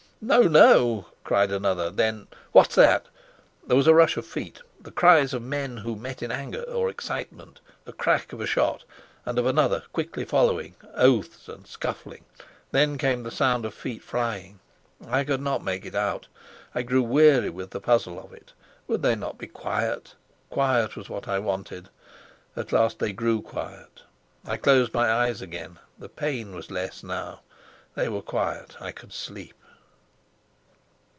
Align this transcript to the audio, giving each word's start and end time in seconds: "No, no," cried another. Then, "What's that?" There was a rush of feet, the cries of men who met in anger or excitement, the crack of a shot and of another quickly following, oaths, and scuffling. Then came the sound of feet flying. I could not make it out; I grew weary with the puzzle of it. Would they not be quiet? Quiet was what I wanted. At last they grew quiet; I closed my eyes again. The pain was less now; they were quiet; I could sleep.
"No, 0.23 0.43
no," 0.43 1.07
cried 1.23 1.51
another. 1.51 1.89
Then, 1.89 2.27
"What's 2.51 2.75
that?" 2.75 3.07
There 3.65 3.75
was 3.75 3.87
a 3.87 3.93
rush 3.95 4.17
of 4.17 4.23
feet, 4.25 4.61
the 4.79 4.91
cries 4.91 5.33
of 5.33 5.41
men 5.41 5.77
who 5.77 5.95
met 5.95 6.21
in 6.21 6.31
anger 6.31 6.61
or 6.61 6.91
excitement, 6.91 7.59
the 7.85 7.91
crack 7.93 8.31
of 8.31 8.39
a 8.39 8.45
shot 8.45 8.83
and 9.25 9.39
of 9.39 9.47
another 9.47 9.81
quickly 9.93 10.23
following, 10.23 10.75
oaths, 10.93 11.49
and 11.49 11.65
scuffling. 11.65 12.23
Then 12.69 12.99
came 12.99 13.23
the 13.23 13.31
sound 13.31 13.65
of 13.65 13.73
feet 13.73 14.03
flying. 14.03 14.59
I 15.07 15.23
could 15.23 15.41
not 15.41 15.63
make 15.63 15.87
it 15.87 15.95
out; 15.95 16.27
I 16.75 16.83
grew 16.83 17.01
weary 17.01 17.49
with 17.49 17.71
the 17.71 17.81
puzzle 17.81 18.19
of 18.23 18.31
it. 18.31 18.53
Would 18.87 19.01
they 19.01 19.15
not 19.15 19.39
be 19.39 19.47
quiet? 19.47 20.13
Quiet 20.51 20.95
was 20.95 21.09
what 21.09 21.27
I 21.27 21.39
wanted. 21.39 21.89
At 22.55 22.71
last 22.71 22.99
they 22.99 23.11
grew 23.11 23.41
quiet; 23.41 24.03
I 24.45 24.57
closed 24.57 24.93
my 24.93 25.11
eyes 25.11 25.41
again. 25.41 25.79
The 25.97 26.09
pain 26.09 26.53
was 26.53 26.69
less 26.69 27.01
now; 27.01 27.39
they 27.95 28.07
were 28.07 28.21
quiet; 28.21 28.75
I 28.79 28.91
could 28.91 29.13
sleep. 29.13 29.55